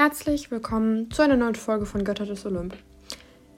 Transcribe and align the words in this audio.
Herzlich 0.00 0.52
willkommen 0.52 1.10
zu 1.10 1.22
einer 1.22 1.36
neuen 1.36 1.56
Folge 1.56 1.84
von 1.84 2.04
Götter 2.04 2.24
des 2.24 2.46
Olymp. 2.46 2.72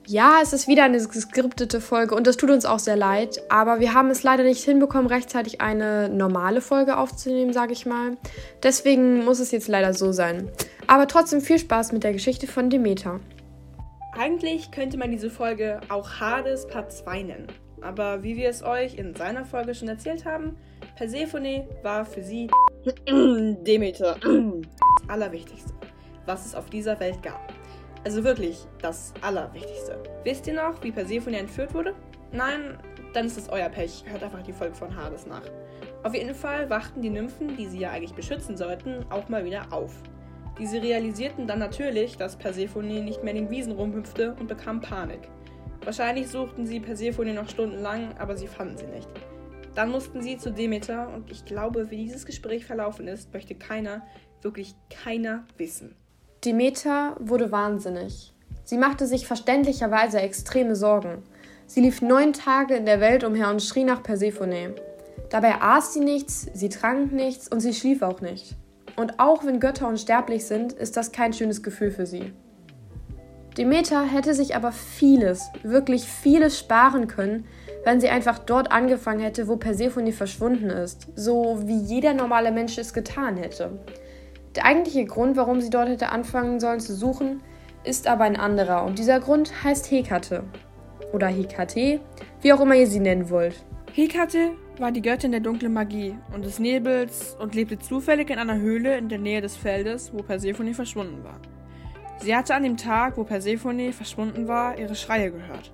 Ja, 0.07 0.39
es 0.41 0.53
ist 0.53 0.67
wieder 0.67 0.85
eine 0.85 0.97
geskriptete 0.97 1.79
Folge 1.79 2.15
und 2.15 2.25
das 2.25 2.35
tut 2.35 2.49
uns 2.49 2.65
auch 2.65 2.79
sehr 2.79 2.95
leid, 2.95 3.43
aber 3.49 3.79
wir 3.79 3.93
haben 3.93 4.09
es 4.09 4.23
leider 4.23 4.43
nicht 4.43 4.63
hinbekommen, 4.63 5.05
rechtzeitig 5.05 5.61
eine 5.61 6.09
normale 6.09 6.61
Folge 6.61 6.97
aufzunehmen, 6.97 7.53
sage 7.53 7.73
ich 7.73 7.85
mal. 7.85 8.17
Deswegen 8.63 9.23
muss 9.23 9.39
es 9.39 9.51
jetzt 9.51 9.67
leider 9.67 9.93
so 9.93 10.13
sein. 10.13 10.49
Aber 10.87 11.07
trotzdem 11.07 11.41
viel 11.41 11.59
Spaß 11.59 11.91
mit 11.91 12.03
der 12.03 12.11
Geschichte 12.11 12.47
von 12.47 12.71
Demeter. 12.71 13.19
Eigentlich 14.17 14.71
könnte 14.71 14.97
man 14.97 15.11
diese 15.11 15.29
Folge 15.29 15.79
auch 15.89 16.09
Hades 16.19 16.65
Part 16.65 16.91
2 16.91 17.21
nennen. 17.21 17.47
Aber 17.81 18.23
wie 18.23 18.35
wir 18.35 18.49
es 18.49 18.63
euch 18.63 18.95
in 18.95 19.13
seiner 19.13 19.45
Folge 19.45 19.75
schon 19.75 19.89
erzählt 19.89 20.25
haben, 20.25 20.57
Persephone 20.95 21.67
war 21.83 22.03
für 22.03 22.23
sie 22.23 22.49
Demeter 23.07 24.15
das 24.23 25.07
Allerwichtigste 25.07 25.70
was 26.25 26.45
es 26.45 26.55
auf 26.55 26.69
dieser 26.69 26.99
Welt 26.99 27.21
gab. 27.23 27.53
Also 28.03 28.23
wirklich 28.23 28.65
das 28.81 29.13
Allerwichtigste. 29.21 30.01
Wisst 30.23 30.47
ihr 30.47 30.53
noch, 30.53 30.83
wie 30.83 30.91
Persephone 30.91 31.35
entführt 31.35 31.73
wurde? 31.73 31.93
Nein, 32.31 32.77
dann 33.13 33.27
ist 33.27 33.37
es 33.37 33.49
euer 33.49 33.69
Pech. 33.69 34.03
Hört 34.07 34.23
einfach 34.23 34.41
die 34.41 34.53
Folge 34.53 34.75
von 34.75 34.95
Hades 34.95 35.27
nach. 35.27 35.43
Auf 36.03 36.15
jeden 36.15 36.33
Fall 36.33 36.69
wachten 36.69 37.01
die 37.01 37.09
Nymphen, 37.09 37.55
die 37.57 37.67
sie 37.67 37.79
ja 37.79 37.91
eigentlich 37.91 38.15
beschützen 38.15 38.57
sollten, 38.57 39.05
auch 39.11 39.29
mal 39.29 39.45
wieder 39.45 39.71
auf. 39.71 39.93
Diese 40.57 40.81
realisierten 40.81 41.47
dann 41.47 41.59
natürlich, 41.59 42.17
dass 42.17 42.37
Persephone 42.37 43.03
nicht 43.03 43.23
mehr 43.23 43.35
in 43.35 43.43
den 43.43 43.49
Wiesen 43.51 43.73
rumhüpfte 43.73 44.35
und 44.39 44.47
bekamen 44.47 44.81
Panik. 44.81 45.29
Wahrscheinlich 45.83 46.27
suchten 46.27 46.65
sie 46.65 46.79
Persephone 46.79 47.33
noch 47.33 47.49
stundenlang, 47.49 48.17
aber 48.17 48.35
sie 48.35 48.47
fanden 48.47 48.77
sie 48.77 48.87
nicht. 48.87 49.09
Dann 49.75 49.89
mussten 49.89 50.21
sie 50.21 50.37
zu 50.37 50.51
Demeter 50.51 51.09
und 51.13 51.31
ich 51.31 51.45
glaube, 51.45 51.89
wie 51.89 51.97
dieses 51.97 52.25
Gespräch 52.25 52.65
verlaufen 52.65 53.07
ist, 53.07 53.33
möchte 53.33 53.55
keiner, 53.55 54.05
wirklich 54.41 54.75
keiner 54.89 55.45
wissen. 55.57 55.95
Demeter 56.43 57.17
wurde 57.19 57.51
wahnsinnig. 57.51 58.33
Sie 58.63 58.79
machte 58.79 59.05
sich 59.05 59.27
verständlicherweise 59.27 60.19
extreme 60.21 60.75
Sorgen. 60.75 61.21
Sie 61.67 61.81
lief 61.81 62.01
neun 62.01 62.33
Tage 62.33 62.73
in 62.73 62.87
der 62.87 62.99
Welt 62.99 63.23
umher 63.23 63.51
und 63.51 63.61
schrie 63.61 63.83
nach 63.83 64.01
Persephone. 64.01 64.73
Dabei 65.29 65.61
aß 65.61 65.93
sie 65.93 65.99
nichts, 65.99 66.47
sie 66.51 66.69
trank 66.69 67.11
nichts 67.11 67.47
und 67.47 67.59
sie 67.59 67.75
schlief 67.75 68.01
auch 68.01 68.21
nicht. 68.21 68.55
Und 68.95 69.19
auch 69.19 69.45
wenn 69.45 69.59
Götter 69.59 69.87
unsterblich 69.87 70.45
sind, 70.45 70.73
ist 70.73 70.97
das 70.97 71.11
kein 71.11 71.31
schönes 71.31 71.61
Gefühl 71.61 71.91
für 71.91 72.07
sie. 72.07 72.33
Demeter 73.55 74.03
hätte 74.03 74.33
sich 74.33 74.55
aber 74.55 74.71
vieles, 74.71 75.47
wirklich 75.61 76.05
vieles 76.05 76.57
sparen 76.57 77.07
können, 77.07 77.45
wenn 77.83 78.01
sie 78.01 78.09
einfach 78.09 78.39
dort 78.39 78.71
angefangen 78.71 79.19
hätte, 79.19 79.47
wo 79.47 79.57
Persephone 79.57 80.11
verschwunden 80.11 80.71
ist, 80.71 81.07
so 81.15 81.59
wie 81.65 81.77
jeder 81.77 82.15
normale 82.15 82.51
Mensch 82.51 82.79
es 82.79 82.93
getan 82.93 83.37
hätte. 83.37 83.79
Der 84.55 84.65
eigentliche 84.65 85.05
Grund, 85.05 85.37
warum 85.37 85.61
sie 85.61 85.69
dort 85.69 85.87
hätte 85.87 86.09
anfangen 86.09 86.59
sollen 86.59 86.81
zu 86.81 86.93
suchen, 86.93 87.41
ist 87.83 88.07
aber 88.07 88.25
ein 88.25 88.35
anderer 88.35 88.83
und 88.83 88.99
dieser 88.99 89.19
Grund 89.19 89.63
heißt 89.63 89.89
Hekate. 89.89 90.43
Oder 91.13 91.27
Hekate, 91.27 92.01
wie 92.41 92.53
auch 92.53 92.59
immer 92.59 92.75
ihr 92.75 92.87
sie 92.87 92.99
nennen 92.99 93.29
wollt. 93.29 93.65
Hekate 93.93 94.51
war 94.77 94.91
die 94.91 95.01
Göttin 95.01 95.31
der 95.31 95.39
dunklen 95.41 95.73
Magie 95.73 96.15
und 96.33 96.45
des 96.45 96.59
Nebels 96.59 97.35
und 97.39 97.55
lebte 97.55 97.79
zufällig 97.79 98.29
in 98.29 98.39
einer 98.39 98.59
Höhle 98.59 98.97
in 98.97 99.09
der 99.09 99.19
Nähe 99.19 99.41
des 99.41 99.55
Feldes, 99.55 100.11
wo 100.13 100.21
Persephone 100.21 100.73
verschwunden 100.73 101.23
war. 101.23 101.39
Sie 102.19 102.35
hatte 102.35 102.53
an 102.53 102.63
dem 102.63 102.77
Tag, 102.77 103.17
wo 103.17 103.23
Persephone 103.23 103.91
verschwunden 103.93 104.47
war, 104.47 104.77
ihre 104.77 104.95
Schreie 104.95 105.31
gehört. 105.31 105.71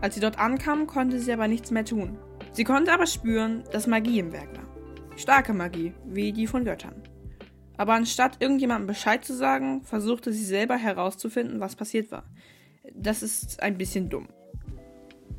Als 0.00 0.14
sie 0.14 0.20
dort 0.20 0.38
ankam, 0.38 0.86
konnte 0.86 1.18
sie 1.18 1.32
aber 1.32 1.48
nichts 1.48 1.70
mehr 1.70 1.84
tun. 1.84 2.18
Sie 2.52 2.64
konnte 2.64 2.92
aber 2.92 3.06
spüren, 3.06 3.64
dass 3.72 3.86
Magie 3.86 4.20
im 4.20 4.32
Werk 4.32 4.54
war. 4.56 4.64
Starke 5.16 5.52
Magie, 5.52 5.94
wie 6.04 6.32
die 6.32 6.46
von 6.46 6.64
Göttern. 6.64 7.02
Aber 7.76 7.94
anstatt 7.94 8.40
irgendjemandem 8.40 8.86
Bescheid 8.86 9.24
zu 9.24 9.34
sagen, 9.34 9.82
versuchte 9.82 10.32
sie 10.32 10.44
selber 10.44 10.76
herauszufinden, 10.76 11.60
was 11.60 11.76
passiert 11.76 12.12
war. 12.12 12.24
Das 12.94 13.22
ist 13.22 13.62
ein 13.62 13.78
bisschen 13.78 14.08
dumm. 14.08 14.28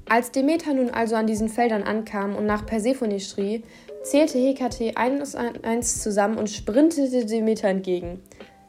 Als 0.08 0.32
Demeter 0.32 0.74
nun 0.74 0.92
also 0.92 1.16
an 1.16 1.26
diesen 1.26 1.50
Feldern 1.50 1.82
ankam 1.82 2.36
und 2.36 2.46
nach 2.46 2.66
Persephone 2.66 3.20
schrie, 3.20 3.64
zählte 4.04 4.38
Hekate 4.38 4.96
eins 4.98 5.34
und 5.34 5.66
eins 5.66 6.02
zusammen 6.04 6.38
und 6.38 6.50
sprintete 6.50 7.26
Demeter 7.26 7.70
entgegen. 7.70 8.22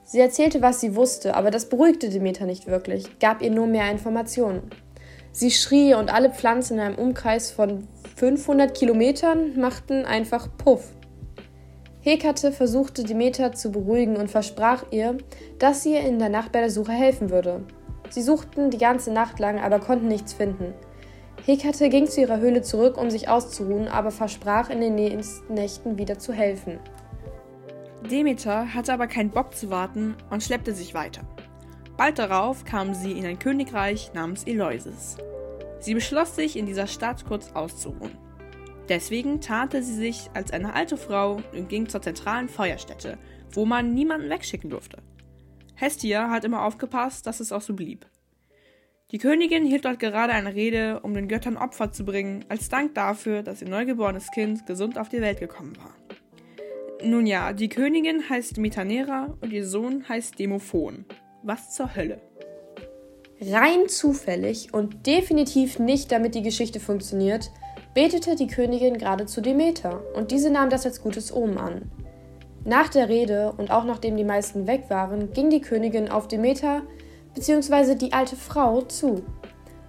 Sie 0.05 0.21
erzählte, 0.21 0.63
was 0.63 0.81
sie 0.81 0.95
wusste, 0.95 1.35
aber 1.35 1.51
das 1.51 1.69
beruhigte 1.69 2.09
Demeter 2.09 2.47
nicht 2.47 2.67
wirklich, 2.67 3.19
gab 3.19 3.43
ihr 3.43 3.51
nur 3.51 3.67
mehr 3.67 3.91
Informationen. 3.91 4.71
Sie 5.33 5.51
schrie 5.51 5.95
und 5.95 6.11
alle 6.11 6.31
Pflanzen 6.31 6.75
in 6.75 6.81
einem 6.81 6.95
Umkreis 6.95 7.51
von 7.51 7.87
500 8.17 8.75
Kilometern 8.75 9.61
machten 9.61 10.07
einfach 10.07 10.49
Puff. 10.57 10.96
Hekate 12.07 12.53
versuchte 12.53 13.03
Demeter 13.03 13.53
zu 13.53 13.73
beruhigen 13.73 14.17
und 14.17 14.31
versprach 14.31 14.85
ihr, 14.93 15.19
dass 15.59 15.83
sie 15.83 15.95
ihr 15.95 16.03
in 16.03 16.21
der 16.21 16.29
Nacht 16.29 16.53
bei 16.53 16.61
der 16.61 16.71
Suche 16.71 16.93
helfen 16.93 17.31
würde. 17.31 17.65
Sie 18.11 18.23
suchten 18.23 18.71
die 18.71 18.79
ganze 18.79 19.13
Nacht 19.13 19.41
lang, 19.41 19.59
aber 19.59 19.81
konnten 19.81 20.07
nichts 20.07 20.33
finden. 20.33 20.73
Hekate 21.45 21.89
ging 21.89 22.07
zu 22.07 22.21
ihrer 22.21 22.39
Höhle 22.39 22.63
zurück, 22.63 22.97
um 22.97 23.11
sich 23.11 23.29
auszuruhen, 23.29 23.89
aber 23.89 24.13
versprach 24.13 24.71
in 24.71 24.81
den 24.81 24.95
nächsten 24.95 25.53
Nächten 25.53 25.99
wieder 25.99 26.17
zu 26.17 26.33
helfen. 26.33 26.79
Demeter 28.09 28.73
hatte 28.73 28.93
aber 28.93 29.09
keinen 29.09 29.31
Bock 29.31 29.53
zu 29.57 29.69
warten 29.71 30.15
und 30.31 30.45
schleppte 30.45 30.75
sich 30.75 30.95
weiter. 30.95 31.23
Bald 31.97 32.21
darauf 32.21 32.65
kam 32.65 32.95
sie 32.95 33.19
in 33.19 33.27
ein 33.27 33.41
Königreich 33.41 34.13
namens 34.15 34.45
Eleusis. 34.45 35.17
Sie 35.81 35.95
beschloss 35.95 36.37
sich, 36.37 36.57
in 36.57 36.67
dieser 36.67 36.87
Stadt 36.87 37.25
kurz 37.27 37.51
auszuruhen. 37.53 38.26
Deswegen 38.89 39.41
tarnte 39.41 39.83
sie 39.83 39.95
sich 39.95 40.31
als 40.35 40.53
eine 40.53 40.75
alte 40.75 40.97
Frau 40.97 41.41
und 41.53 41.69
ging 41.69 41.89
zur 41.89 42.03
zentralen 42.03 42.49
Feuerstätte, 42.49 43.19
wo 43.53 43.65
man 43.65 43.95
niemanden 43.95 44.31
wegschicken 44.31 44.71
durfte. 44.71 45.03
Hestia 45.75 46.31
hat 46.31 46.45
immer 46.45 46.65
aufgepasst, 46.65 47.27
dass 47.27 47.41
es 47.41 47.53
auch 47.53 47.63
so 47.63 47.75
blieb. 47.75 48.07
Die 49.13 49.19
Königin 49.19 49.65
hielt 49.65 49.85
dort 49.85 50.01
gerade 50.01 50.33
eine 50.33 50.55
Rede, 50.55 51.01
um 51.01 51.15
den 51.15 51.29
Göttern 51.29 51.57
Opfer 51.57 51.93
zu 51.93 52.05
bringen, 52.05 52.45
als 52.49 52.69
Dank 52.69 52.95
dafür, 52.95 53.43
dass 53.43 53.63
ihr 53.63 53.69
neugeborenes 53.69 54.31
Kind 54.33 54.67
gesund 54.67 54.99
auf 54.99 55.09
die 55.09 55.21
Welt 55.21 55.39
gekommen 55.39 55.77
war. 55.77 55.95
Nun 57.05 57.27
ja, 57.27 57.53
die 57.53 57.69
Königin 57.69 58.29
heißt 58.29 58.59
Metanera 58.59 59.37
und 59.41 59.53
ihr 59.53 59.67
Sohn 59.67 60.09
heißt 60.09 60.39
Demophon. 60.39 61.05
Was 61.43 61.75
zur 61.75 61.95
Hölle? 61.95 62.21
Rein 63.41 63.89
zufällig 63.89 64.73
und 64.73 65.07
definitiv 65.07 65.79
nicht, 65.79 66.11
damit 66.11 66.35
die 66.35 66.43
Geschichte 66.43 66.81
funktioniert, 66.81 67.51
betete 67.97 68.37
die 68.37 68.47
Königin 68.47 68.99
gerade 68.99 69.25
zu 69.25 69.41
Demeter, 69.41 70.03
und 70.15 70.31
diese 70.31 70.51
nahm 70.51 70.69
das 70.69 70.85
als 70.85 71.01
gutes 71.01 71.35
Omen 71.35 71.57
an. 71.57 71.91
Nach 72.63 72.91
der 72.91 73.09
Rede 73.09 73.55
und 73.57 73.71
auch 73.71 73.85
nachdem 73.85 74.19
die 74.19 74.25
meisten 74.25 74.67
weg 74.67 74.91
waren, 74.91 75.33
ging 75.33 75.49
die 75.49 75.63
Königin 75.63 76.11
auf 76.11 76.29
Demeter 76.29 76.83
bzw. 77.35 77.95
die 77.95 78.13
alte 78.13 78.37
Frau 78.37 78.83
zu. 78.83 79.23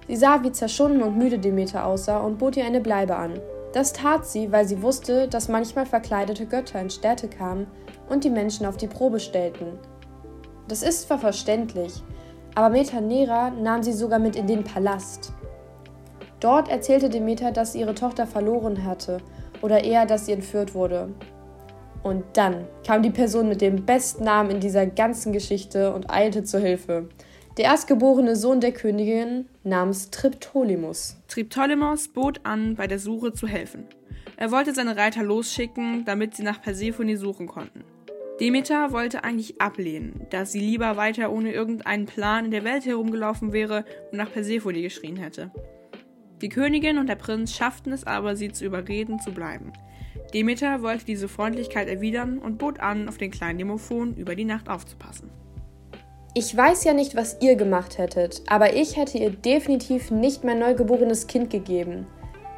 Sie 0.07 0.16
sah, 0.16 0.41
wie 0.41 0.53
zerschunden 0.53 1.03
und 1.03 1.18
müde 1.18 1.38
Demeter 1.38 1.85
aussah 1.85 2.19
und 2.19 2.38
bot 2.38 2.56
ihr 2.56 2.63
eine 2.63 2.79
Bleibe 2.79 3.18
an. 3.18 3.41
Das 3.73 3.91
tat 3.91 4.25
sie, 4.25 4.53
weil 4.53 4.66
sie 4.66 4.81
wusste, 4.81 5.28
dass 5.28 5.50
manchmal 5.50 5.85
verkleidete 5.85 6.45
Götter 6.45 6.79
in 6.79 6.89
Städte 6.89 7.28
kamen 7.28 7.68
und 8.07 8.24
die 8.24 8.29
Menschen 8.29 8.66
auf 8.66 8.78
die 8.78 8.88
Probe 8.88 9.19
stellten. 9.19 9.78
Das 10.69 10.81
ist 10.81 11.01
zwar 11.01 11.19
verständlich, 11.19 12.01
aber 12.56 12.69
Metanera 12.69 13.50
nahm 13.50 13.84
sie 13.84 13.91
sogar 13.91 14.19
mit 14.19 14.38
in 14.38 14.47
den 14.47 14.63
Palast. 14.63 15.34
Dort 16.40 16.70
erzählte 16.70 17.09
Demeter, 17.09 17.52
dass 17.52 17.74
sie 17.74 17.80
ihre 17.80 17.96
Tochter 17.96 18.28
verloren 18.28 18.84
hatte 18.84 19.18
oder 19.62 19.84
eher, 19.84 20.06
dass 20.06 20.25
sie 20.25 20.34
entführt 20.34 20.75
wurde. 20.75 21.09
Und 22.03 22.24
dann 22.34 22.68
kam 22.86 23.02
die 23.02 23.09
Person 23.09 23.50
mit 23.50 23.62
dem 23.62 23.86
besten 23.86 24.24
Namen 24.24 24.52
in 24.52 24.59
dieser 24.59 24.86
ganzen 24.86 25.34
Geschichte 25.34 25.94
und 25.94 26.09
eilte 26.09 26.44
zur 26.44 26.59
Hilfe. 26.59 27.09
Der 27.58 27.66
erstgeborene 27.66 28.36
Sohn 28.36 28.62
der 28.62 28.72
Königin 28.72 29.48
namens 29.64 30.12
Triptolemus. 30.12 31.18
Triptolemus 31.28 32.08
bot 32.08 32.42
an, 32.44 32.75
bei 32.75 32.86
der 32.86 33.00
Suche 33.00 33.34
zu 33.34 33.48
helfen. 33.48 33.86
Er 34.38 34.52
wollte 34.52 34.75
seine 34.75 34.96
Reiter 34.96 35.24
losschicken, 35.24 36.06
damit 36.06 36.36
sie 36.36 36.44
nach 36.44 36.62
Persephone 36.62 37.18
suchen 37.18 37.48
konnten. 37.48 37.84
Demeter 38.40 38.92
wollte 38.92 39.24
eigentlich 39.24 39.59
ablehnen, 39.59 40.28
da 40.30 40.46
sie 40.46 40.59
lieber 40.59 40.96
weiter 40.96 41.31
ohne 41.31 41.51
irgendeinen 41.51 42.06
Plan 42.06 42.45
in 42.45 42.51
der 42.51 42.63
Welt 42.63 42.86
herumgelaufen 42.86 43.51
wäre 43.51 43.84
und 44.12 44.19
nach 44.19 44.31
Persephone 44.31 44.84
geschrien 44.84 45.18
hätte. 45.18 45.50
Die 46.42 46.50
Königin 46.50 47.00
und 47.00 47.07
der 47.07 47.16
Prinz 47.16 47.56
schafften 47.56 47.92
es 47.92 48.06
aber, 48.06 48.36
sie 48.36 48.51
zu 48.51 48.63
überreden, 48.66 49.19
zu 49.19 49.31
bleiben. 49.31 49.74
Demeter 50.34 50.84
wollte 50.84 51.06
diese 51.06 51.28
Freundlichkeit 51.28 51.88
erwidern 51.88 52.38
und 52.38 52.57
bot 52.57 52.80
an, 52.80 53.10
auf 53.10 53.18
den 53.18 53.31
kleinen 53.31 53.57
Demophon 53.57 54.16
über 54.16 54.36
die 54.36 54.45
Nacht 54.45 54.69
aufzupassen. 54.69 55.31
Ich 56.36 56.56
weiß 56.56 56.84
ja 56.84 56.94
nicht, 56.94 57.16
was 57.16 57.38
ihr 57.42 57.56
gemacht 57.56 57.98
hättet, 57.98 58.44
aber 58.48 58.75
ich 58.75 58.98
hätte 58.98 59.18
ihr 59.18 59.31
definitiv 59.31 60.12
nicht 60.12 60.44
mein 60.44 60.60
neugeborenes 60.60 61.25
Kind 61.25 61.50
gegeben. 61.50 62.06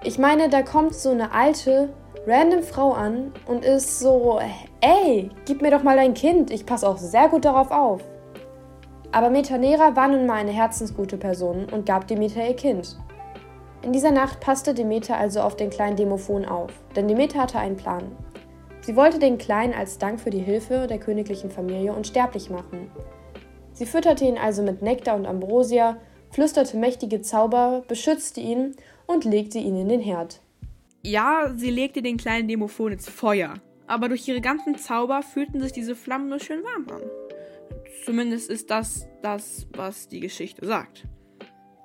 Ich 0.04 0.18
meine, 0.18 0.50
da 0.50 0.62
kommt 0.62 0.94
so 0.94 1.12
eine 1.12 1.32
alte, 1.32 1.90
random 2.28 2.64
Frau 2.64 2.92
an 2.92 3.32
und 3.48 3.64
ist 3.64 4.00
so, 4.00 4.42
ey, 4.82 5.30
gib 5.46 5.62
mir 5.62 5.72
doch 5.72 5.84
mal 5.84 5.96
dein 5.96 6.14
Kind, 6.14 6.52
ich 6.52 6.66
passe 6.66 6.88
auch 6.88 6.98
sehr 6.98 7.30
gut 7.30 7.46
darauf 7.46 7.72
auf. 7.72 8.02
Aber 9.14 9.30
Metanera 9.30 9.96
war 9.96 10.10
nun 10.10 10.26
mal 10.26 10.36
eine 10.36 10.52
herzensgute 10.52 11.18
Person 11.18 11.66
und 11.72 11.86
gab 11.86 12.08
Demeter 12.08 12.46
ihr 12.46 12.56
Kind. 12.56 12.98
In 13.82 13.94
dieser 13.94 14.12
Nacht 14.12 14.42
passte 14.42 14.74
Demeter 14.74 15.18
also 15.18 15.40
auf 15.40 15.56
den 15.56 15.70
kleinen 15.70 15.96
Demophon 15.96 16.46
auf, 16.46 16.72
denn 16.96 17.08
Demeter 17.08 17.40
hatte 17.40 17.60
einen 17.60 17.78
Plan. 17.78 18.12
Sie 18.82 18.96
wollte 18.96 19.20
den 19.20 19.38
Kleinen 19.38 19.74
als 19.74 19.98
Dank 19.98 20.20
für 20.20 20.30
die 20.30 20.40
Hilfe 20.40 20.88
der 20.88 21.00
königlichen 21.00 21.50
Familie 21.50 21.94
unsterblich 21.94 22.50
machen. 22.50 22.92
Sie 23.72 23.86
fütterte 23.86 24.26
ihn 24.26 24.38
also 24.38 24.64
mit 24.64 24.82
Nektar 24.82 25.16
und 25.16 25.26
Ambrosia, 25.26 25.98
flüsterte 26.32 26.76
mächtige 26.76 27.22
Zauber, 27.22 27.84
beschützte 27.88 28.42
ihn 28.42 28.76
und 29.08 29.24
legte 29.24 29.60
ihn 29.60 29.78
in 29.78 29.88
den 29.88 30.02
Herd. 30.02 30.42
Ja, 31.02 31.54
sie 31.56 31.72
legte 31.72 32.02
den 32.02 32.18
kleinen 32.18 32.50
Demophon 32.50 32.92
ins 32.92 33.08
Feuer, 33.08 33.54
aber 33.88 34.10
durch 34.10 34.28
ihre 34.28 34.42
ganzen 34.42 34.78
Zauber 34.78 35.22
fühlten 35.22 35.62
sich 35.62 35.72
diese 35.72 35.96
Flammen 35.96 36.28
nur 36.28 36.40
schön 36.40 36.62
warm 36.64 36.88
an. 36.90 37.10
Zumindest 38.04 38.50
ist 38.50 38.70
das 38.70 39.08
das, 39.22 39.68
was 39.74 40.10
die 40.10 40.20
Geschichte 40.20 40.66
sagt. 40.66 41.06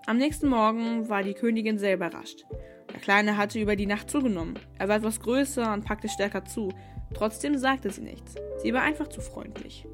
Am 0.06 0.18
nächsten 0.18 0.48
Morgen 0.48 1.08
war 1.08 1.22
die 1.22 1.32
Königin 1.32 1.78
sehr 1.78 1.94
überrascht. 1.94 2.44
Der 2.92 3.00
Kleine 3.00 3.38
hatte 3.38 3.58
über 3.58 3.74
die 3.74 3.86
Nacht 3.86 4.10
zugenommen. 4.10 4.58
Er 4.78 4.88
war 4.88 4.96
etwas 4.96 5.18
größer 5.18 5.72
und 5.72 5.86
packte 5.86 6.10
stärker 6.10 6.44
zu. 6.44 6.68
Trotzdem 7.14 7.56
sagte 7.56 7.88
sie 7.88 8.02
nichts. 8.02 8.34
Sie 8.62 8.74
war 8.74 8.82
einfach 8.82 9.08
zu 9.08 9.22
freundlich. 9.22 9.86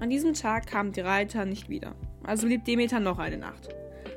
An 0.00 0.10
diesem 0.10 0.34
Tag 0.34 0.66
kamen 0.66 0.90
die 0.90 1.02
Reiter 1.02 1.44
nicht 1.44 1.68
wieder. 1.68 1.94
Also 2.24 2.48
blieb 2.48 2.64
Demeter 2.64 2.98
noch 2.98 3.20
eine 3.20 3.36
Nacht. 3.36 3.68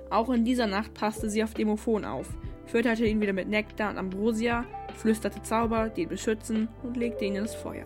Auch 0.09 0.31
in 0.31 0.43
dieser 0.43 0.65
Nacht 0.65 0.95
passte 0.95 1.29
sie 1.29 1.43
auf 1.43 1.53
Demophon 1.53 2.03
auf, 2.03 2.29
fütterte 2.65 3.05
ihn 3.05 3.21
wieder 3.21 3.33
mit 3.33 3.47
Nektar 3.47 3.91
und 3.91 3.99
Ambrosia, 3.99 4.65
flüsterte 4.95 5.43
Zauber, 5.43 5.89
die 5.89 6.03
ihn 6.03 6.09
beschützen 6.09 6.67
und 6.81 6.97
legte 6.97 7.25
ihn 7.25 7.35
ins 7.35 7.53
Feuer. 7.53 7.85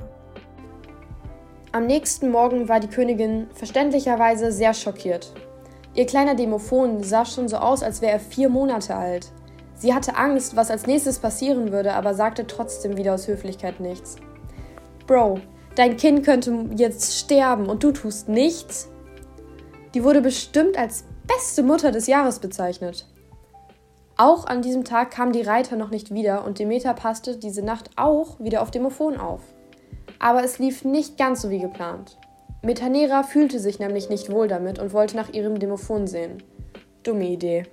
Am 1.73 1.85
nächsten 1.85 2.31
Morgen 2.31 2.69
war 2.69 2.79
die 2.79 2.87
Königin 2.87 3.47
verständlicherweise 3.53 4.53
sehr 4.53 4.73
schockiert. 4.73 5.33
Ihr 5.93 6.05
kleiner 6.05 6.35
Demophon 6.35 7.03
sah 7.03 7.25
schon 7.25 7.49
so 7.49 7.57
aus, 7.57 7.83
als 7.83 8.01
wäre 8.01 8.13
er 8.13 8.19
vier 8.19 8.49
Monate 8.49 8.95
alt. 8.95 9.31
Sie 9.75 9.93
hatte 9.93 10.15
Angst, 10.15 10.55
was 10.55 10.71
als 10.71 10.87
nächstes 10.87 11.19
passieren 11.19 11.71
würde, 11.71 11.93
aber 11.93 12.13
sagte 12.13 12.47
trotzdem 12.47 12.97
wieder 12.97 13.13
aus 13.13 13.27
Höflichkeit 13.27 13.79
nichts. 13.79 14.15
Bro, 15.07 15.39
dein 15.75 15.97
Kind 15.97 16.23
könnte 16.23 16.69
jetzt 16.75 17.17
sterben 17.17 17.65
und 17.65 17.83
du 17.83 17.91
tust 17.91 18.29
nichts? 18.29 18.89
Die 19.93 20.03
wurde 20.03 20.21
bestimmt 20.21 20.77
als 20.77 21.03
beste 21.27 21.63
Mutter 21.63 21.91
des 21.91 22.07
Jahres 22.07 22.39
bezeichnet. 22.39 23.05
Auch 24.15 24.45
an 24.45 24.61
diesem 24.61 24.85
Tag 24.85 25.11
kamen 25.11 25.33
die 25.33 25.41
Reiter 25.41 25.75
noch 25.75 25.89
nicht 25.89 26.13
wieder 26.13 26.45
und 26.45 26.59
Demeter 26.59 26.93
passte 26.93 27.37
diese 27.37 27.63
Nacht 27.63 27.89
auch 27.97 28.39
wieder 28.39 28.61
auf 28.61 28.71
Demophon 28.71 29.17
auf. 29.17 29.41
Aber 30.19 30.43
es 30.43 30.59
lief 30.59 30.85
nicht 30.85 31.17
ganz 31.17 31.41
so 31.41 31.49
wie 31.49 31.59
geplant. 31.59 32.17
Metanera 32.63 33.23
fühlte 33.23 33.59
sich 33.59 33.79
nämlich 33.79 34.09
nicht 34.09 34.31
wohl 34.31 34.47
damit 34.47 34.77
und 34.77 34.93
wollte 34.93 35.15
nach 35.15 35.33
ihrem 35.33 35.57
Demophon 35.57 36.05
sehen. 36.05 36.43
Dumme 37.01 37.27
Idee. 37.27 37.63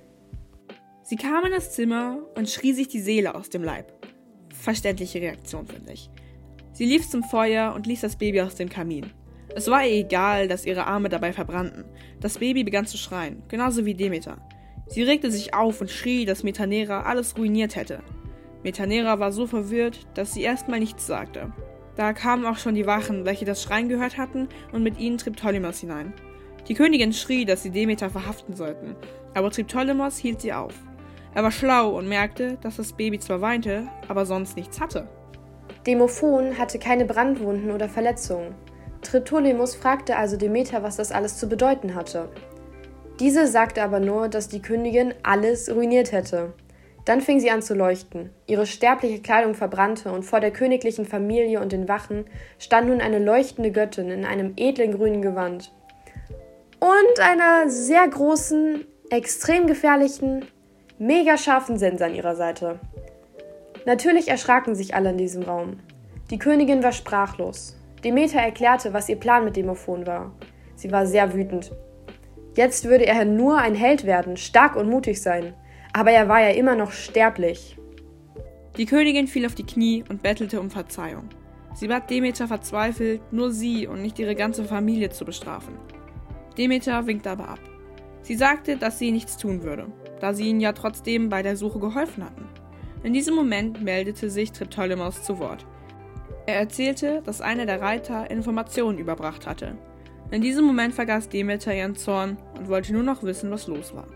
Sie 1.03 1.15
kam 1.15 1.45
in 1.45 1.51
das 1.51 1.73
Zimmer 1.73 2.17
und 2.35 2.49
schrie 2.49 2.73
sich 2.73 2.87
die 2.87 2.99
Seele 2.99 3.35
aus 3.35 3.49
dem 3.49 3.63
Leib. 3.63 3.93
Verständliche 4.51 5.21
Reaktion, 5.21 5.67
finde 5.67 5.93
ich. 5.93 6.09
Sie 6.73 6.85
lief 6.85 7.07
zum 7.07 7.23
Feuer 7.23 7.73
und 7.75 7.85
ließ 7.85 8.01
das 8.01 8.15
Baby 8.15 8.41
aus 8.41 8.55
dem 8.55 8.69
Kamin. 8.69 9.11
Es 9.55 9.67
war 9.67 9.85
ihr 9.85 9.93
egal, 9.93 10.47
dass 10.47 10.65
ihre 10.65 10.87
Arme 10.87 11.09
dabei 11.09 11.33
verbrannten. 11.33 11.85
Das 12.19 12.39
Baby 12.39 12.63
begann 12.63 12.85
zu 12.87 12.97
schreien, 12.97 13.43
genauso 13.47 13.85
wie 13.85 13.93
Demeter. 13.93 14.37
Sie 14.87 15.03
regte 15.03 15.29
sich 15.29 15.53
auf 15.53 15.81
und 15.81 15.91
schrie, 15.91 16.25
dass 16.25 16.43
Metanera 16.43 17.03
alles 17.03 17.37
ruiniert 17.37 17.75
hätte. 17.75 18.01
Metanera 18.63 19.19
war 19.19 19.31
so 19.31 19.45
verwirrt, 19.45 20.07
dass 20.15 20.33
sie 20.33 20.41
erstmal 20.41 20.79
nichts 20.79 21.05
sagte. 21.05 21.53
Da 21.95 22.13
kamen 22.13 22.45
auch 22.45 22.57
schon 22.57 22.75
die 22.75 22.85
Wachen, 22.85 23.25
welche 23.25 23.45
das 23.45 23.61
Schreien 23.61 23.89
gehört 23.89 24.17
hatten, 24.17 24.47
und 24.71 24.83
mit 24.83 24.99
ihnen 24.99 25.17
Triptolemus 25.17 25.79
hinein. 25.79 26.13
Die 26.67 26.73
Königin 26.73 27.13
schrie, 27.13 27.45
dass 27.45 27.63
sie 27.63 27.71
Demeter 27.71 28.09
verhaften 28.09 28.55
sollten, 28.55 28.95
aber 29.33 29.51
Triptolemus 29.51 30.17
hielt 30.17 30.41
sie 30.41 30.53
auf. 30.53 30.73
Er 31.33 31.43
war 31.43 31.51
schlau 31.51 31.97
und 31.97 32.07
merkte, 32.07 32.57
dass 32.61 32.77
das 32.77 32.93
Baby 32.93 33.19
zwar 33.19 33.41
weinte, 33.41 33.87
aber 34.07 34.25
sonst 34.25 34.55
nichts 34.55 34.79
hatte. 34.79 35.07
Demophon 35.85 36.57
hatte 36.57 36.79
keine 36.79 37.05
Brandwunden 37.05 37.71
oder 37.71 37.87
Verletzungen. 37.87 38.53
Triptolemus 39.01 39.75
fragte 39.75 40.17
also 40.17 40.37
Demeter, 40.37 40.83
was 40.83 40.97
das 40.97 41.11
alles 41.11 41.37
zu 41.37 41.47
bedeuten 41.47 41.95
hatte. 41.95 42.29
Diese 43.19 43.47
sagte 43.47 43.83
aber 43.83 43.99
nur, 43.99 44.29
dass 44.29 44.47
die 44.47 44.61
Königin 44.61 45.13
alles 45.23 45.73
ruiniert 45.73 46.11
hätte. 46.11 46.53
Dann 47.09 47.21
fing 47.21 47.39
sie 47.39 47.49
an 47.49 47.63
zu 47.63 47.73
leuchten. 47.73 48.29
Ihre 48.45 48.67
sterbliche 48.67 49.19
Kleidung 49.19 49.55
verbrannte 49.55 50.11
und 50.11 50.21
vor 50.21 50.41
der 50.41 50.51
königlichen 50.51 51.05
Familie 51.07 51.59
und 51.59 51.71
den 51.71 51.87
Wachen 51.87 52.25
stand 52.59 52.87
nun 52.87 53.01
eine 53.01 53.17
leuchtende 53.17 53.71
Göttin 53.71 54.11
in 54.11 54.25
einem 54.25 54.53
edlen 54.57 54.91
grünen 54.91 55.23
Gewand. 55.23 55.73
Und 56.79 57.19
einer 57.19 57.67
sehr 57.67 58.07
großen, 58.07 58.85
extrem 59.09 59.65
gefährlichen, 59.65 60.45
mega 60.99 61.35
scharfen 61.39 61.79
Sense 61.79 62.05
an 62.05 62.13
ihrer 62.13 62.35
Seite. 62.35 62.79
Natürlich 63.87 64.27
erschraken 64.27 64.75
sich 64.75 64.93
alle 64.93 65.09
in 65.09 65.17
diesem 65.17 65.41
Raum. 65.41 65.79
Die 66.29 66.37
Königin 66.37 66.83
war 66.83 66.91
sprachlos. 66.91 67.75
Demeter 68.03 68.39
erklärte, 68.39 68.93
was 68.93 69.09
ihr 69.09 69.19
Plan 69.19 69.45
mit 69.45 69.55
Demophon 69.55 70.05
war. 70.05 70.31
Sie 70.75 70.91
war 70.91 71.07
sehr 71.07 71.33
wütend. 71.33 71.71
Jetzt 72.55 72.85
würde 72.85 73.07
er 73.07 73.25
nur 73.25 73.57
ein 73.57 73.73
Held 73.73 74.05
werden, 74.05 74.37
stark 74.37 74.75
und 74.75 74.87
mutig 74.87 75.23
sein 75.23 75.55
aber 75.93 76.11
er 76.11 76.27
war 76.29 76.41
ja 76.41 76.49
immer 76.49 76.75
noch 76.75 76.91
sterblich. 76.91 77.77
Die 78.77 78.85
Königin 78.85 79.27
fiel 79.27 79.45
auf 79.45 79.55
die 79.55 79.65
Knie 79.65 80.03
und 80.09 80.23
bettelte 80.23 80.59
um 80.61 80.69
Verzeihung. 80.69 81.29
Sie 81.73 81.87
bat 81.87 82.09
Demeter 82.09 82.47
verzweifelt, 82.47 83.21
nur 83.31 83.51
sie 83.51 83.87
und 83.87 84.01
nicht 84.01 84.19
ihre 84.19 84.35
ganze 84.35 84.63
Familie 84.63 85.09
zu 85.09 85.25
bestrafen. 85.25 85.75
Demeter 86.57 87.07
winkte 87.07 87.31
aber 87.31 87.49
ab. 87.49 87.59
Sie 88.21 88.35
sagte, 88.35 88.77
dass 88.77 88.99
sie 88.99 89.11
nichts 89.11 89.37
tun 89.37 89.63
würde, 89.63 89.87
da 90.19 90.33
sie 90.33 90.49
ihnen 90.49 90.59
ja 90.59 90.73
trotzdem 90.73 91.29
bei 91.29 91.41
der 91.41 91.55
Suche 91.55 91.79
geholfen 91.79 92.23
hatten. 92.23 92.47
In 93.03 93.13
diesem 93.13 93.35
Moment 93.35 93.81
meldete 93.81 94.29
sich 94.29 94.51
Triptolemus 94.51 95.23
zu 95.23 95.39
Wort. 95.39 95.65
Er 96.45 96.55
erzählte, 96.55 97.21
dass 97.25 97.41
einer 97.41 97.65
der 97.65 97.81
Reiter 97.81 98.29
Informationen 98.29 98.97
überbracht 98.97 99.47
hatte. 99.47 99.77
In 100.31 100.41
diesem 100.41 100.65
Moment 100.65 100.93
vergaß 100.93 101.29
Demeter 101.29 101.73
ihren 101.73 101.95
Zorn 101.95 102.37
und 102.57 102.67
wollte 102.67 102.93
nur 102.93 103.03
noch 103.03 103.23
wissen, 103.23 103.51
was 103.51 103.67
los 103.67 103.95
war. 103.95 104.07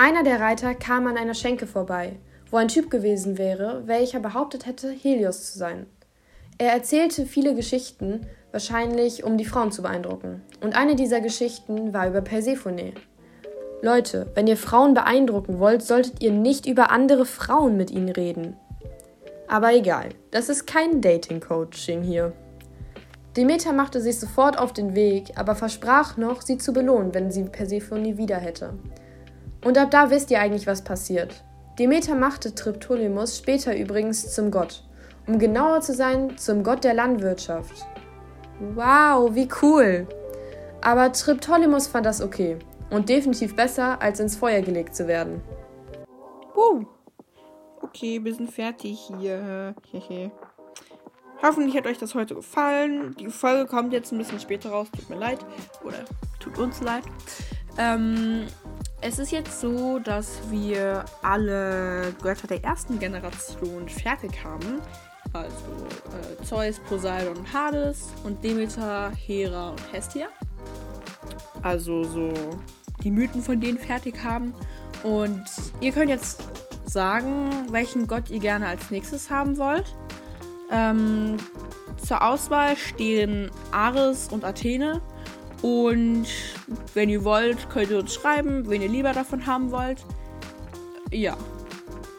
Einer 0.00 0.22
der 0.22 0.38
Reiter 0.38 0.76
kam 0.76 1.08
an 1.08 1.16
einer 1.16 1.34
Schenke 1.34 1.66
vorbei, 1.66 2.20
wo 2.52 2.56
ein 2.56 2.68
Typ 2.68 2.88
gewesen 2.88 3.36
wäre, 3.36 3.82
welcher 3.86 4.20
behauptet 4.20 4.64
hätte, 4.64 4.92
Helios 4.92 5.50
zu 5.50 5.58
sein. 5.58 5.86
Er 6.56 6.72
erzählte 6.72 7.26
viele 7.26 7.56
Geschichten, 7.56 8.24
wahrscheinlich 8.52 9.24
um 9.24 9.36
die 9.36 9.44
Frauen 9.44 9.72
zu 9.72 9.82
beeindrucken. 9.82 10.42
Und 10.60 10.76
eine 10.76 10.94
dieser 10.94 11.20
Geschichten 11.20 11.92
war 11.92 12.06
über 12.06 12.20
Persephone. 12.20 12.92
Leute, 13.82 14.30
wenn 14.36 14.46
ihr 14.46 14.56
Frauen 14.56 14.94
beeindrucken 14.94 15.58
wollt, 15.58 15.82
solltet 15.82 16.22
ihr 16.22 16.30
nicht 16.30 16.66
über 16.66 16.92
andere 16.92 17.24
Frauen 17.24 17.76
mit 17.76 17.90
ihnen 17.90 18.10
reden. 18.10 18.56
Aber 19.48 19.74
egal, 19.74 20.10
das 20.30 20.48
ist 20.48 20.68
kein 20.68 21.00
Dating-Coaching 21.00 22.02
hier. 22.02 22.32
Demeter 23.36 23.72
machte 23.72 24.00
sich 24.00 24.20
sofort 24.20 24.60
auf 24.60 24.72
den 24.72 24.94
Weg, 24.94 25.32
aber 25.34 25.56
versprach 25.56 26.16
noch, 26.16 26.40
sie 26.42 26.56
zu 26.56 26.72
belohnen, 26.72 27.14
wenn 27.14 27.32
sie 27.32 27.42
Persephone 27.42 28.16
wieder 28.16 28.36
hätte. 28.36 28.74
Und 29.64 29.76
ab 29.78 29.90
da 29.90 30.10
wisst 30.10 30.30
ihr 30.30 30.40
eigentlich, 30.40 30.66
was 30.66 30.82
passiert. 30.82 31.44
Demeter 31.78 32.14
machte 32.14 32.54
Triptolemus 32.54 33.38
später 33.38 33.76
übrigens 33.76 34.34
zum 34.34 34.50
Gott. 34.50 34.84
Um 35.26 35.38
genauer 35.38 35.80
zu 35.80 35.94
sein, 35.94 36.36
zum 36.38 36.64
Gott 36.64 36.84
der 36.84 36.94
Landwirtschaft. 36.94 37.86
Wow, 38.74 39.34
wie 39.34 39.48
cool! 39.62 40.06
Aber 40.80 41.12
Triptolemus 41.12 41.86
fand 41.86 42.06
das 42.06 42.22
okay 42.22 42.58
und 42.90 43.08
definitiv 43.08 43.54
besser, 43.54 44.00
als 44.00 44.20
ins 44.20 44.36
Feuer 44.36 44.60
gelegt 44.62 44.94
zu 44.94 45.06
werden. 45.06 45.42
Wow. 46.54 46.86
Okay, 47.82 48.20
wir 48.22 48.34
sind 48.34 48.50
fertig 48.50 49.10
hier. 49.18 49.74
Hoffentlich 51.42 51.76
hat 51.76 51.86
euch 51.86 51.98
das 51.98 52.14
heute 52.14 52.34
gefallen. 52.34 53.14
Die 53.18 53.28
Folge 53.28 53.66
kommt 53.66 53.92
jetzt 53.92 54.12
ein 54.12 54.18
bisschen 54.18 54.40
später 54.40 54.70
raus. 54.70 54.88
Tut 54.94 55.08
mir 55.08 55.16
leid. 55.16 55.38
Oder 55.84 55.98
tut 56.40 56.58
uns 56.58 56.80
leid. 56.80 57.04
Ähm, 57.78 58.46
es 59.00 59.18
ist 59.18 59.30
jetzt 59.30 59.60
so, 59.60 59.98
dass 59.98 60.38
wir 60.50 61.04
alle 61.22 62.14
Götter 62.20 62.46
der 62.46 62.64
ersten 62.64 62.98
Generation 62.98 63.88
fertig 63.88 64.32
haben. 64.42 64.80
Also 65.32 65.54
äh, 66.40 66.42
Zeus, 66.44 66.80
Poseidon 66.80 67.36
und 67.36 67.52
Hades 67.52 68.08
und 68.24 68.42
Demeter, 68.42 69.12
Hera 69.14 69.70
und 69.70 69.92
Hestia. 69.92 70.28
Also 71.62 72.04
so 72.04 72.32
die 73.02 73.10
Mythen 73.10 73.42
von 73.42 73.60
denen 73.60 73.78
fertig 73.78 74.22
haben. 74.24 74.54
Und 75.02 75.44
ihr 75.80 75.92
könnt 75.92 76.08
jetzt 76.08 76.42
sagen, 76.86 77.50
welchen 77.70 78.06
Gott 78.06 78.30
ihr 78.30 78.40
gerne 78.40 78.66
als 78.66 78.90
nächstes 78.90 79.30
haben 79.30 79.58
wollt. 79.58 79.94
Ähm, 80.70 81.36
zur 82.04 82.22
Auswahl 82.22 82.76
stehen 82.76 83.50
Ares 83.70 84.28
und 84.28 84.44
Athene. 84.44 85.00
Und 85.62 86.26
wenn 86.94 87.08
ihr 87.08 87.24
wollt, 87.24 87.68
könnt 87.70 87.90
ihr 87.90 87.98
uns 87.98 88.14
schreiben, 88.14 88.68
wen 88.68 88.82
ihr 88.82 88.88
lieber 88.88 89.12
davon 89.12 89.46
haben 89.46 89.70
wollt. 89.70 90.04
Ja. 91.10 91.36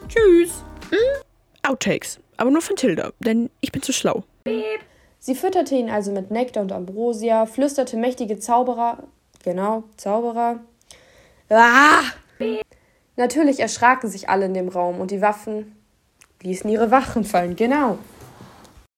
Tschüss. 0.08 0.62
Mhm. 0.90 1.22
Outtakes. 1.62 2.18
Aber 2.36 2.50
nur 2.50 2.62
von 2.62 2.76
Tilda, 2.76 3.12
denn 3.20 3.50
ich 3.60 3.72
bin 3.72 3.82
zu 3.82 3.92
schlau. 3.92 4.24
Beep. 4.44 4.80
Sie 5.18 5.34
fütterte 5.34 5.74
ihn 5.74 5.90
also 5.90 6.12
mit 6.12 6.30
Nektar 6.30 6.62
und 6.62 6.72
Ambrosia, 6.72 7.44
flüsterte 7.44 7.96
mächtige 7.96 8.38
Zauberer. 8.38 9.04
Genau, 9.44 9.84
Zauberer. 9.96 10.60
Ah! 11.50 12.02
Beep. 12.38 12.64
Natürlich 13.16 13.60
erschraken 13.60 14.08
sich 14.08 14.30
alle 14.30 14.46
in 14.46 14.54
dem 14.54 14.68
Raum 14.68 14.98
und 15.00 15.10
die 15.10 15.20
Waffen 15.20 15.76
ließen 16.42 16.70
ihre 16.70 16.90
Wachen 16.90 17.24
fallen. 17.24 17.56
Genau. 17.56 17.98